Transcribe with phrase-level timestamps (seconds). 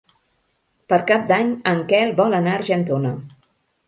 [0.93, 3.13] Per Cap d'Any en Quel vol anar a Argentona.